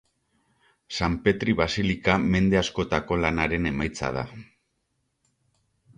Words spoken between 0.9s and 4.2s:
San Petri basilika mende askotako lanaren emaitza